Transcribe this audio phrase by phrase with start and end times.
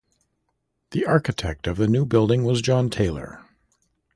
[0.93, 3.45] The architect of the new building was John Taylor.